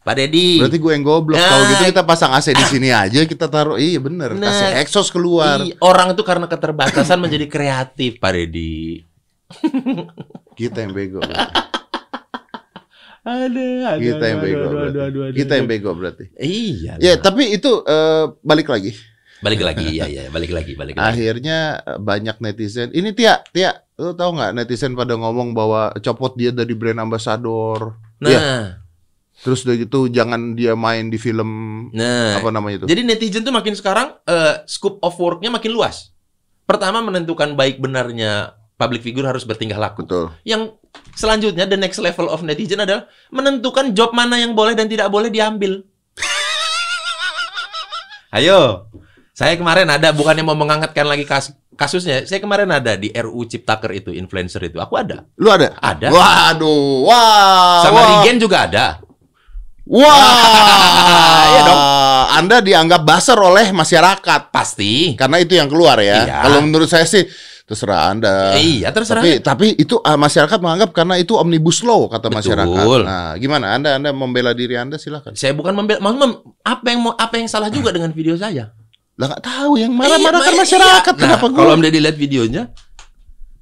[0.09, 0.57] Pak Deddy.
[0.57, 1.37] Berarti gue yang goblok.
[1.37, 1.45] Nah.
[1.45, 3.77] Kalau gitu kita pasang AC di sini aja, kita taruh.
[3.77, 4.49] Iya bener, Nah.
[4.49, 5.61] kasih exhaust keluar.
[5.61, 9.05] Ih, orang itu karena keterbatasan menjadi kreatif, Pak Deddy.
[10.57, 11.21] Kita yang bego.
[13.21, 14.67] Ada, Kita yang bego.
[14.73, 15.37] berarti.
[15.37, 16.25] Kita yang bego berarti.
[16.41, 16.97] Iya.
[16.97, 18.97] Ya, tapi itu eh, balik lagi.
[19.39, 21.05] Balik lagi, iya iya, balik lagi, balik lagi.
[21.05, 22.91] Akhirnya eh, banyak netizen.
[22.91, 27.95] Ini Tia, Tia, lu tahu nggak netizen pada ngomong bahwa copot dia dari brand ambassador.
[28.19, 28.43] Nah, Iya.
[29.39, 31.51] Terus udah gitu jangan dia main di film
[31.95, 32.43] nah.
[32.43, 32.87] apa namanya itu?
[32.91, 36.11] Jadi netizen tuh makin sekarang eh, scope of work-nya makin luas.
[36.67, 40.03] Pertama menentukan baik benarnya public figure harus bertingkah laku.
[40.03, 40.35] Betul.
[40.43, 40.75] Yang
[41.15, 45.31] selanjutnya the next level of netizen adalah menentukan job mana yang boleh dan tidak boleh
[45.31, 45.87] diambil.
[48.37, 48.91] Ayo.
[49.39, 52.27] Saya kemarin ada bukannya mau mengangkatkan lagi kas- kasusnya.
[52.27, 54.83] Saya kemarin ada di RU Ciptaker itu influencer itu.
[54.83, 55.31] Aku ada.
[55.39, 55.79] Lu ada?
[55.79, 56.11] Ada.
[56.11, 57.87] Waduh, wah.
[57.87, 58.07] Sama wah.
[58.19, 58.99] Regen juga ada.
[59.89, 61.81] Wah, Iya dong.
[62.39, 65.17] Anda dianggap baser oleh masyarakat Pasti.
[65.17, 66.23] karena itu yang keluar ya.
[66.23, 66.37] Iya.
[66.45, 67.25] Kalau menurut saya sih
[67.65, 68.57] terserah Anda.
[68.57, 69.21] iya, terserah.
[69.21, 72.37] Tapi tapi itu ah, masyarakat menganggap karena itu omnibus law kata Betul.
[72.55, 72.85] masyarakat.
[73.03, 75.33] Nah, gimana Anda Anda membela diri Anda silakan.
[75.35, 78.73] Saya bukan membela, maksud mem- apa yang mau apa yang salah juga dengan video saya?
[79.19, 81.21] Lah nggak tahu yang marah-marah kan Iya, masyarakat iya.
[81.21, 81.59] kenapa Nah, gua?
[81.59, 82.63] Kalau Anda dilihat videonya,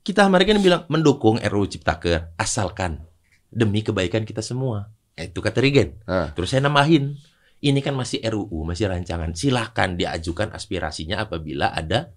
[0.03, 3.03] kita mereka bilang mendukung RUU Ciptaker asalkan
[3.49, 4.91] demi kebaikan kita semua.
[5.17, 5.97] Itu kata Regen.
[6.05, 6.29] Ah.
[6.37, 7.17] Terus saya nambahin,
[7.65, 9.33] ini kan masih RUU, masih rancangan.
[9.33, 12.13] Silahkan diajukan aspirasinya apabila ada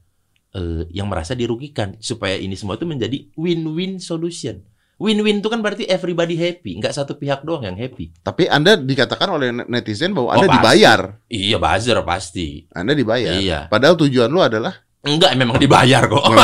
[0.52, 4.60] eh, yang merasa dirugikan supaya ini semua itu menjadi win-win solution.
[5.00, 8.12] Win-win itu kan berarti everybody happy, nggak satu pihak doang yang happy.
[8.20, 10.58] Tapi Anda dikatakan oleh netizen bahwa Oh, Anda pasti.
[10.60, 11.00] dibayar.
[11.32, 12.48] Iya, buzzer pasti.
[12.76, 13.32] Anda dibayar.
[13.40, 13.60] Iya.
[13.72, 16.20] Padahal tujuan lu adalah Enggak, memang dibayar kok.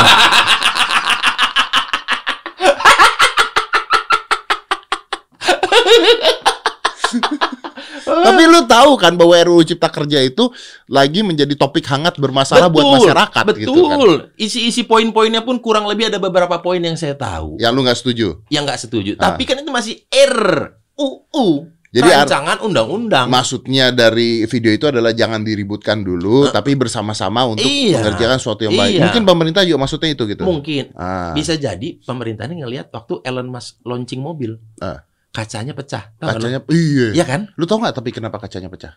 [8.06, 10.52] Tapi lu tahu kan bahwa RUU Cipta Kerja itu
[10.86, 13.60] lagi menjadi topik hangat bermasalah buat masyarakat betul.
[13.64, 13.98] gitu kan.
[14.36, 18.26] Isi-isi poin-poinnya pun kurang lebih ada beberapa poin yang saya tahu Yang lu nggak setuju.
[18.48, 19.10] yang nggak setuju.
[19.16, 19.32] Ah.
[19.32, 21.46] Tapi kan itu masih RUU.
[21.86, 23.24] Jadi rancangan undang-undang.
[23.26, 28.04] maksudnya dari video itu adalah jangan diributkan dulu, tapi bersama-sama untuk Iya.
[28.04, 28.92] mengerjakan sesuatu yang baik.
[28.92, 29.02] Iya.
[29.08, 30.44] Mungkin pemerintah juga maksudnya itu gitu.
[30.44, 35.08] Mungkin Ah, bisa jadi pemerintah ini ngelihat waktu Elon Musk launching mobil, Ah.
[35.36, 36.16] Kacanya pecah.
[36.16, 36.40] Tahu nggak lu?
[36.40, 37.06] kacanya, iya.
[37.12, 37.40] Iya kan?
[37.60, 38.96] Lu tau nggak tapi kenapa kacanya pecah?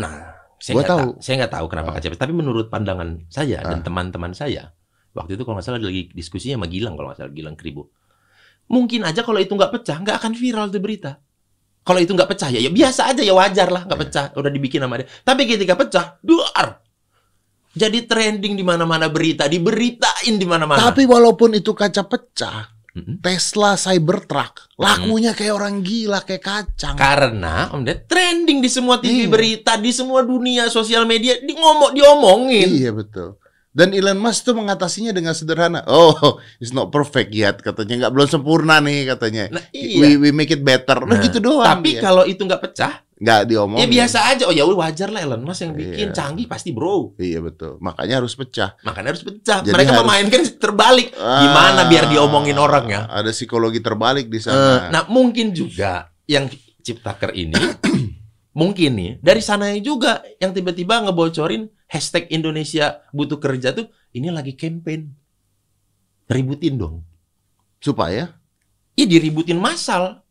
[0.00, 1.08] Nah, saya nggak tahu.
[1.20, 1.94] Saya nggak tahu kenapa Ah.
[2.00, 2.22] kaca pecah.
[2.24, 3.84] Tapi menurut pandangan saya dan Ah.
[3.84, 4.72] teman-teman saya,
[5.12, 7.92] waktu itu kalau nggak salah lagi diskusinya sama Gilang kalau nggak salah Gilang Kribo.
[8.68, 11.20] Mungkin aja kalau itu nggak pecah, nggak akan viral tuh berita.
[11.84, 14.04] Kalau itu nggak pecah ya, ya biasa aja ya wajar lah nggak Iya.
[14.08, 14.26] pecah.
[14.36, 15.08] Udah dibikin sama dia.
[15.20, 16.80] Tapi ketika pecah, duar.
[17.72, 20.82] Jadi trending di mana-mana berita, diberitain di mana-mana.
[20.82, 23.20] Tapi walaupun itu kaca pecah, Mm-mm.
[23.20, 26.94] Tesla Cybertruck lakunya kayak orang gila, kayak kacang.
[26.94, 29.28] Karena Om Ded trending di semua TV Iya.
[29.28, 32.66] berita, di semua dunia sosial media, di ngomong diomongin.
[32.66, 33.36] Iya betul.
[33.68, 35.84] Dan Elon Musk tuh mengatasinya dengan sederhana.
[35.86, 36.16] Oh,
[36.56, 39.44] it's not perfect yet katanya, nggak belum sempurna nih katanya.
[39.52, 40.18] Nah, We, iya.
[40.18, 40.98] we make it better.
[41.00, 41.66] Nah, Nah, gitu doang.
[41.68, 42.02] Tapi dia.
[42.02, 43.82] kalau itu nggak pecah, nggak diomongin.
[43.82, 44.42] ya biasa aja.
[44.46, 46.14] Oh ya wajar lah Elon Musk yang bikin Iya.
[46.14, 47.18] canggih pasti bro.
[47.18, 47.76] Iya betul.
[47.82, 48.78] Makanya harus pecah.
[48.82, 49.58] Makanya harus pecah.
[49.60, 51.08] Jadi Mereka harus- memainkan terbalik.
[51.14, 53.00] Gimana biar diomongin orang ya?
[53.04, 54.86] Ah, Ada psikologi terbalik di sana.
[54.88, 56.46] nah mungkin juga yang
[56.78, 57.58] ciptaker ini
[58.58, 64.54] mungkin nih dari sananya juga yang tiba-tiba ngebocorin hashtag Indonesia butuh kerja tuh ini lagi
[64.54, 65.10] campaign
[66.26, 67.02] ributin dong.
[67.78, 68.34] Supaya
[68.94, 70.26] Iya diributin massal.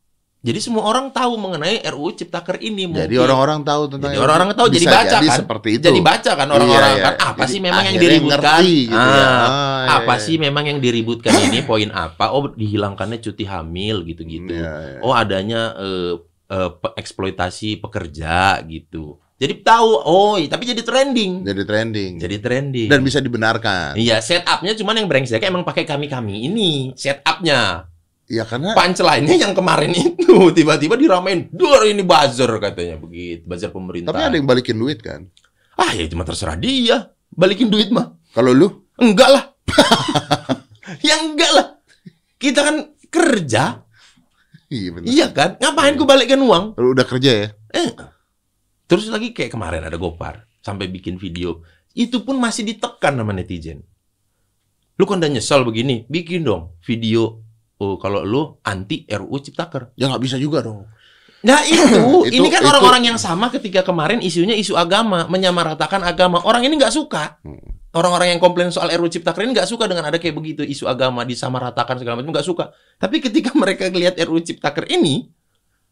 [0.47, 2.87] Jadi semua orang tahu mengenai RUU Ciptaker ini.
[2.87, 3.19] jadi mungkin.
[3.21, 5.37] orang-orang tahu tentang Jadi orang-orang tahu, jadi baca jadi kan?
[5.37, 5.83] seperti itu.
[5.83, 7.03] Jadi baca kan orang-orang Iya, iya.
[7.03, 8.39] kan apa Jadi sih memang yang diributkan?
[8.55, 9.19] ngerti gitu ya.
[9.19, 9.43] Ah, Ah,
[9.83, 10.23] iya, apa iya.
[10.23, 12.25] sih memang yang diributkan ini poin apa?
[12.29, 14.53] Oh dihilangkannya cuti hamil gitu-gitu.
[14.53, 14.99] Iya, iya.
[15.01, 16.13] Oh adanya eh,
[16.47, 19.19] eh, pe- eksploitasi pekerja gitu.
[19.35, 19.89] Jadi tahu.
[19.99, 21.43] Oh tapi jadi trending.
[21.43, 22.11] Jadi trending.
[22.17, 22.87] Jadi trending.
[22.87, 23.93] Dan bisa dibenarkan.
[23.93, 27.91] Iya setupnya cuman yang brengsek emang pakai kami kami ini setupnya.
[28.27, 31.47] Ya karena Punchline-nya yang kemarin itu tiba-tiba diramein.
[31.47, 33.47] Dur ini buzzer katanya begitu.
[33.47, 34.11] Buzzer pemerintah.
[34.11, 35.31] tapi ada yang balikin duit kan.
[35.79, 37.15] Ah ya cuma terserah dia.
[37.31, 38.11] Balikin duit mah.
[38.35, 39.43] Kalau lu Enggak lah.
[41.07, 41.67] ya enggak lah.
[42.35, 42.75] Kita kan
[43.07, 43.85] kerja.
[44.67, 45.07] iya benar.
[45.07, 45.49] Iya kan?
[45.61, 46.75] Ngapain ku balikkan uang?
[46.75, 47.47] Lu udah kerja ya?
[47.71, 47.93] Eh.
[48.89, 50.49] Terus lagi kayak kemarin ada Gopar.
[50.59, 51.63] Sampai bikin video.
[51.95, 53.85] Itu pun masih ditekan sama netizen.
[54.97, 56.03] Lu kan udah nyesal begini.
[56.09, 57.46] Bikin dong video.
[57.77, 59.93] Oh, kalau lu anti RUU Ciptaker.
[59.93, 60.89] Ya nggak bisa juga dong.
[61.45, 61.85] Nah itu,
[62.25, 66.41] Itu- ini kan orang-orang yang sama ketika kemarin isunya isu agama, menyamaratakan agama.
[66.41, 67.37] Orang ini nggak suka.
[67.45, 67.61] Hmm.
[67.93, 71.21] Orang-orang yang komplain soal RUU Ciptaker ini nggak suka dengan ada kayak begitu isu agama
[71.21, 72.73] disamaratakan segala macam nggak suka.
[72.97, 75.29] Tapi ketika mereka lihat RUU Ciptaker ini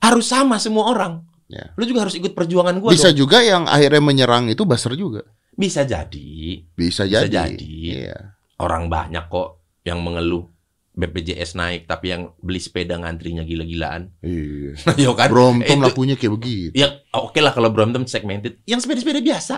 [0.02, 1.22] harus sama semua orang.
[1.46, 1.70] Ya.
[1.78, 3.22] Lu juga harus ikut perjuangan gua Bisa dong.
[3.22, 5.22] juga yang akhirnya menyerang itu Basar juga.
[5.54, 7.54] Bisa jadi Bisa, Bisa jadi.
[7.54, 7.70] jadi.
[8.02, 8.18] Iya.
[8.56, 10.48] orang banyak kok yang mengeluh
[10.96, 14.16] BPJS naik tapi yang beli sepeda ngantrinya gila-gilaan.
[14.24, 14.80] Iya.
[15.06, 15.28] Yo kan?
[15.28, 16.72] Brompton Itu- lakunya kayak begitu.
[16.74, 18.64] Ya oke lah kalau Brompton segmented.
[18.64, 19.56] Yang sepeda-sepeda biasa.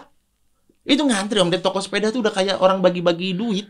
[0.87, 1.53] Itu ngantri om.
[1.53, 3.69] Di toko sepeda tuh udah kayak orang bagi-bagi duit.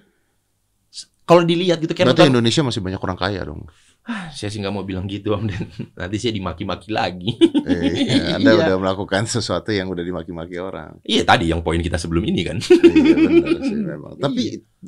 [1.28, 3.68] Kalau dilihat gitu kayak Berarti nonton- Indonesia masih banyak orang kaya dong.
[4.08, 5.44] Ah, saya sih nggak mau bilang gitu om.
[5.44, 5.68] Dan
[6.00, 7.36] nanti saya dimaki-maki lagi.
[7.68, 8.64] Eh, anda Iya.
[8.64, 11.04] udah melakukan sesuatu yang udah dimaki-maki orang.
[11.04, 12.58] Iya tadi yang poin kita sebelum ini kan.
[12.64, 14.16] iya benar sih memang.
[14.16, 14.24] Iya.
[14.24, 14.44] Tapi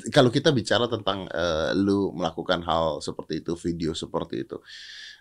[0.08, 4.56] kalau kita bicara tentang eh, lu melakukan hal seperti itu, video seperti itu,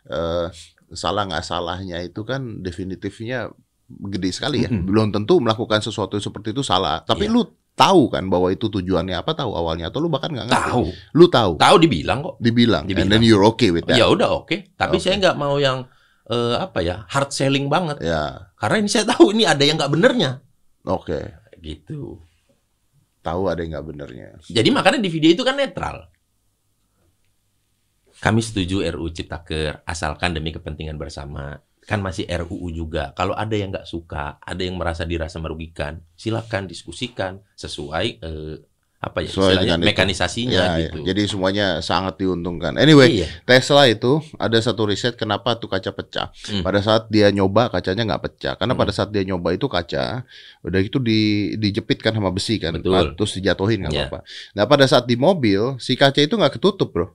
[0.08, 0.48] eh,
[0.90, 3.52] salah nggak salahnya itu kan definitifnya
[3.90, 4.72] gede sekali ya.
[4.72, 4.88] Mm-mm.
[4.88, 7.04] Belum tentu melakukan sesuatu seperti itu salah.
[7.04, 7.36] Tapi Iya.
[7.36, 7.42] lu
[7.80, 9.32] tahu kan bahwa itu tujuannya apa?
[9.32, 10.60] Tahu awalnya atau lu bahkan nggak ngerti?
[10.68, 10.84] Tahu.
[11.16, 11.52] Lu tahu.
[11.56, 12.36] Tahu dibilang kok.
[12.44, 12.84] Dibilang.
[12.84, 13.08] And Dibilang.
[13.16, 13.96] then you're okay with that.
[13.96, 14.76] Ya udah oke.
[14.76, 15.04] Tapi Oke.
[15.08, 15.88] saya nggak mau yang
[16.28, 18.04] eh, apa ya hard selling banget.
[18.04, 20.44] Ya, Karena ini saya tahu ini ada yang nggak benernya.
[20.84, 21.20] oke.
[21.64, 22.20] Gitu.
[23.24, 24.28] Tahu ada yang nggak benernya.
[24.44, 26.12] Jadi makanya di video itu kan netral.
[28.20, 31.56] Kami setuju RUU Ciptaker asalkan demi kepentingan bersama.
[31.90, 33.18] Kan masih RUU juga.
[33.18, 38.56] Kalau ada yang nggak suka, ada yang merasa dirasa merugikan, silakan diskusikan sesuai eh,
[39.00, 40.92] apa ya Sesuai istilahnya mekanisasinya Ya, ya.
[40.92, 41.08] gitu.
[41.08, 42.76] Jadi semuanya sangat diuntungkan.
[42.76, 43.32] Anyway, iya.
[43.48, 46.28] Tesla itu ada satu riset kenapa tuh kaca pecah.
[46.52, 46.68] Hmm.
[46.68, 48.54] Pada saat dia nyoba kacanya nggak pecah.
[48.60, 48.82] Karena Hmm.
[48.84, 50.28] pada saat dia nyoba itu kaca
[50.62, 51.20] udah itu di
[51.56, 53.16] dijepit kan sama besi kan, Betul.
[53.16, 54.06] terus dijatuhin nggak Ya.
[54.12, 54.20] apa-apa.
[54.60, 57.08] Nah pada saat di mobil si kaca itu nggak ketutup bro,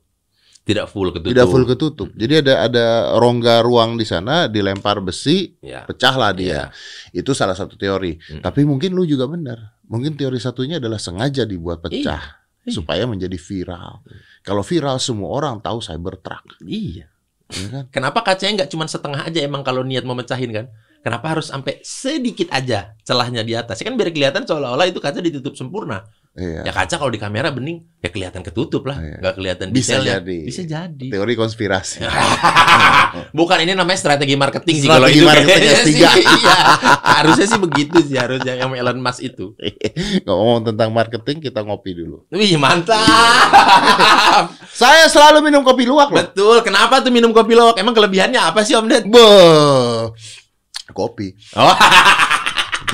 [0.64, 1.28] Tidak full ketutup.
[1.28, 2.08] tidak full ketutup.
[2.16, 2.84] Jadi ada ada
[3.20, 5.84] rongga ruang di sana dilempar besi Ya.
[5.84, 6.72] pecahlah dia.
[7.12, 7.20] Iya.
[7.20, 8.16] Itu salah satu teori.
[8.16, 8.40] Hmm.
[8.40, 9.76] Tapi mungkin lu juga benar.
[9.84, 12.72] Mungkin teori satunya adalah sengaja dibuat pecah Iya.
[12.72, 14.00] supaya menjadi viral.
[14.40, 17.12] Kalau viral semua orang tahu Cybertruck, Iya.
[17.52, 17.84] ya kan?
[17.92, 20.66] Kenapa kacanya nggak cuma setengah aja emang kalau niat mau mecahin kan?
[21.04, 23.76] Kenapa harus sampai sedikit aja celahnya di atas?
[23.76, 26.08] Ya kan biar kelihatan seolah-olah itu kaca ditutup sempurna.
[26.34, 26.66] Iya.
[26.66, 29.22] Ya kaca kalau di kamera bening ya kelihatan ketutup lah, Iya.
[29.22, 30.14] nggak kelihatan Bisa detailnya.
[30.18, 30.38] jadi.
[30.42, 31.06] Bisa jadi.
[31.06, 32.02] Teori konspirasi.
[33.38, 35.86] Bukan ini namanya strategi marketing sih kalau itu marketing kayaknya S3.
[35.86, 35.94] sih.
[35.94, 36.18] Iya.
[36.98, 39.54] Harusnya sih begitu sih harusnya yang Elon Musk itu.
[40.26, 42.26] Ngomong tentang marketing, kita ngopi dulu.
[42.34, 42.98] Wih, mantap.
[44.74, 46.18] Saya selalu minum kopi luwak loh.
[46.18, 46.66] Betul.
[46.66, 47.78] Kenapa tuh minum kopi luwak?
[47.78, 49.06] Emang kelebihannya apa sih Om Ded?
[49.06, 50.10] Beuh.
[50.90, 51.30] Kopi.
[51.54, 51.74] Oh,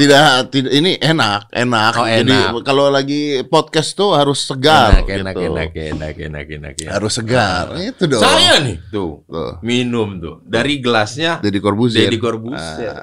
[0.00, 1.92] Tidak, tidak ini enak, enak.
[1.92, 2.64] Oh, Jadi enak.
[2.64, 5.52] kalau lagi podcast tuh harus segar enak, enak, gitu.
[5.52, 6.92] enak, enak, enak, enak, enak.
[6.96, 7.76] Harus segar.
[7.76, 8.24] Itu dong.
[8.24, 9.20] Saya nih, tuh.
[9.28, 9.60] Tuh.
[9.60, 10.40] Minum tuh.
[10.42, 12.08] Dari gelasnya Deddy Corbuzier.
[12.08, 12.96] Deddy Corbuzier.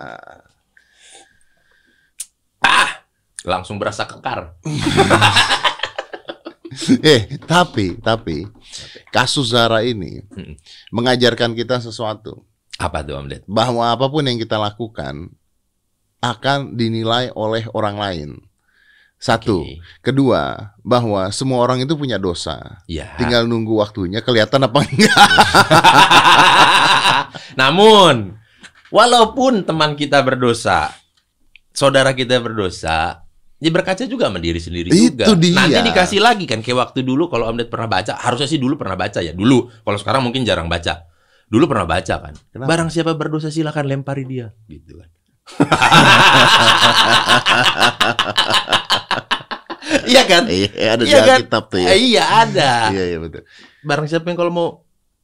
[2.65, 3.05] Ah.
[3.45, 4.57] langsung berasa kekar.
[6.99, 8.43] Eh, tapi, tapi
[9.09, 10.53] kasus Zara ini Hmm.
[10.91, 12.43] mengajarkan kita sesuatu
[12.75, 13.41] Apa tuh Om Ded?
[13.47, 15.31] bahwa apa pun yang kita lakukan
[16.21, 18.29] akan dinilai oleh orang lain.
[19.17, 19.81] Satu, Oke.
[20.05, 22.85] kedua, bahwa semua orang itu punya dosa.
[22.85, 23.17] Ya.
[23.17, 25.29] Tinggal nunggu waktunya kelihatan apa enggak.
[27.61, 28.37] Namun,
[28.93, 30.93] walaupun teman kita berdosa,
[31.73, 33.25] saudara kita berdosa,
[33.57, 35.33] ya berkaca juga sama diri sendiri Itu juga.
[35.33, 35.65] dia.
[35.65, 38.77] Nanti dikasih lagi kan kayak waktu dulu kalau Om Ded pernah baca, harusnya sih dulu
[38.77, 39.33] pernah baca ya.
[39.33, 41.09] Dulu, kalau sekarang mungkin jarang baca.
[41.49, 42.37] Dulu pernah baca kan.
[42.53, 42.69] Kenapa?
[42.69, 45.09] Barang siapa berdosa silakan lempari dia, gitu kan.
[50.07, 50.43] Iya kan?
[50.47, 51.37] Iya, ada Iya kan?
[51.39, 51.89] Alkitab tuh ya.
[51.95, 52.71] Iya ada.
[52.91, 53.43] Iya, iya betul.
[53.83, 54.67] Barang siapa yang kalau mau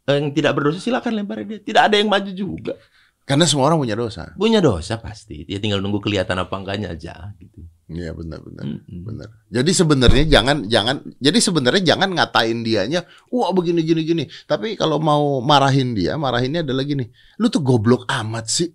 [0.07, 1.59] eh, yang tidak berdosa silakan lempari dia.
[1.59, 2.75] Tidak ada yang maju juga.
[3.23, 4.35] Karena semua orang punya dosa.
[4.35, 5.47] Punya dosa pasti.
[5.47, 7.63] Dia tinggal nunggu kelihatan apa enggaknya aja gitu.
[7.87, 8.63] Iya, benar benar.
[8.67, 8.99] Mm-mm.
[9.03, 9.27] Benar.
[9.47, 14.23] Jadi sebenarnya jangan jangan jadi sebenarnya jangan ngatain dianya, wah begini gini gini.
[14.47, 17.07] Tapi kalau mau marahin dia, marahinnya adalah gini.
[17.39, 18.71] Lu tuh goblok amat sih.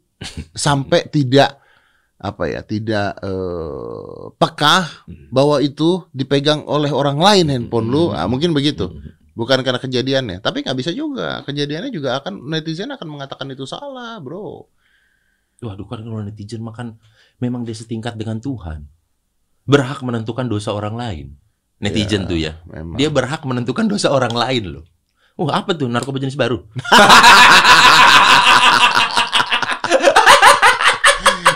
[0.54, 1.62] Sampai tidak
[2.18, 5.30] apa ya, tidak eh, peka Hmm.
[5.30, 8.10] bahwa itu dipegang oleh orang lain handphone lu.
[8.10, 8.90] Ah, mungkin begitu.
[8.90, 9.14] Mm.
[9.38, 11.46] Bukan karena kejadiannya, tapi nggak bisa juga.
[11.46, 14.66] Kejadiannya juga akan netizen akan mengatakan itu salah, bro.
[15.62, 16.98] Waduh kalau netizen makan
[17.38, 18.90] memang dia setingkat dengan Tuhan.
[19.62, 21.26] Berhak menentukan dosa orang lain.
[21.78, 22.58] Ya, Netizen tuh ya.
[22.66, 22.98] Memang.
[22.98, 24.84] Dia berhak menentukan dosa orang lain loh.
[25.38, 26.66] Wah apa tuh narkoba jenis baru?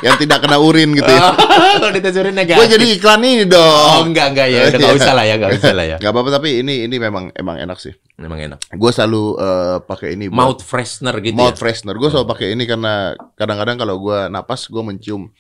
[0.03, 1.31] yang tidak kena urin gitu ya.
[1.79, 2.59] Kalau ditesurin negatif.
[2.59, 4.11] Gue jadi iklan ini Oh dong.
[4.11, 5.97] enggak enggak ya, udah nggak usah lah ya, nggak usah lah ya.
[6.03, 7.95] Gak apa-apa tapi ini ini memang emang enak sih.
[8.19, 8.59] Memang enak.
[8.75, 10.27] Gue selalu eh, pakai ini.
[10.27, 11.59] buat- Mouth freshener gitu mouth ya.
[11.59, 11.95] freshener.
[11.97, 12.93] Gue selalu pakai ini karena
[13.33, 15.31] kadang-kadang kalau gue napas gue mencium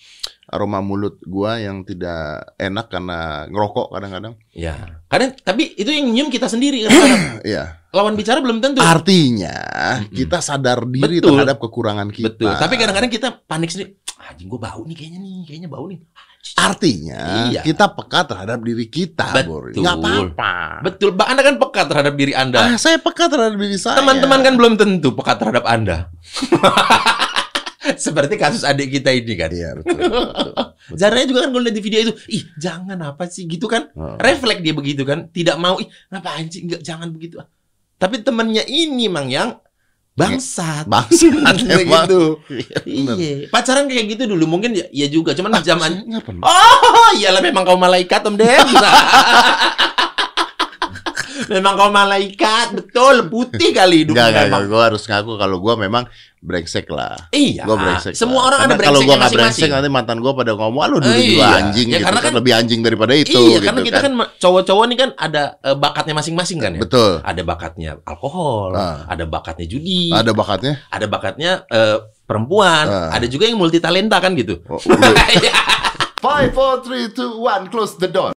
[0.46, 4.34] aroma mulut gue yang tidak enak karena ngerokok kadang-kadang.
[4.54, 5.02] Ya.
[5.10, 6.94] Karena tapi itu yang nyium kita sendiri kan.
[7.42, 7.81] Iya.
[7.92, 8.80] Lawan bicara belum tentu.
[8.80, 9.52] Artinya
[10.00, 10.16] Mm-mm.
[10.16, 11.36] kita sadar diri Betul.
[11.36, 12.32] terhadap kekurangan kita.
[12.32, 12.56] Betul.
[12.56, 14.00] Tapi kadang-kadang kita panik sendiri.
[14.16, 16.00] "Ah, Anjing gue bau nih kayaknya nih, kayaknya bau nih.
[16.56, 17.60] Artinya Iya.
[17.60, 19.28] kita peka terhadap diri kita.
[19.30, 19.76] Betul.
[19.76, 20.52] Nggak apa-apa.
[20.82, 21.10] Betul.
[21.12, 22.58] Bah, Anda kan peka terhadap diri Anda.
[22.64, 24.00] Ah, saya peka terhadap diri saya.
[24.00, 26.08] Teman-teman kan belum tentu peka terhadap Anda.
[27.98, 29.50] Seperti kasus adik kita ini kan.
[29.50, 30.00] Iya betul.
[30.00, 30.52] betul.
[30.94, 33.90] Zaranya juga kan kalau lihat di video itu, ih jangan apa sih gitu kan.
[34.16, 37.42] Refleks dia begitu kan, tidak mau, ih ngapain sih, enggak jangan begitu.
[38.02, 39.62] Tapi temennya ini mang yang
[40.18, 40.90] bangsat.
[40.90, 42.10] Bangsat emang.
[42.10, 42.42] gitu.
[42.50, 42.78] Iya.
[42.82, 43.36] Iya.
[43.46, 46.50] Pacaran kayak gitu dulu mungkin ya, ya juga, cuman zaman Nggak pernah.
[46.50, 48.58] Oh, iyalah memang kau malaikat Om Ded.
[51.54, 54.62] memang kau malaikat, betul, putih kali Enggak, enggak, memang.
[54.66, 56.04] Gue harus ngaku kalau gue memang
[56.42, 57.14] brengsek lah.
[57.30, 57.62] Iya.
[57.62, 58.12] Gue brengsek.
[58.12, 58.46] Semua lah.
[58.50, 61.14] orang Karena ada kalau gue brengseknya nggak brengsek nanti mantan gue pada ngomong, lu dulu
[61.14, 61.58] juga iya.
[61.62, 63.30] anjing Ya, gitu karena kan kan- lebih anjing daripada itu.
[63.32, 66.80] iya, gitu karena kita kan cowok-cowok nih kan ada eh, bakatnya masing-masing kan ya.
[66.82, 67.12] betul.
[67.22, 69.06] Ada bakatnya alkohol, Ah.
[69.06, 70.72] ada bakatnya judi, Ada bakatnya.
[70.88, 73.08] ada bakatnya eh, perempuan, Ah.
[73.14, 74.58] ada juga yang multi talenta kan gitu.
[74.66, 75.14] Oh, udah.
[76.22, 77.66] Five, four, three, two, one.
[77.66, 78.30] Close the door.